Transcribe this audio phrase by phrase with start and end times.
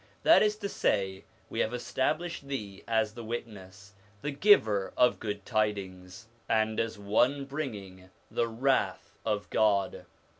[0.23, 3.93] That is to say, We have established thee as the witness,
[4.23, 10.07] the giver of good tidings, and as one bringing the wrath of God.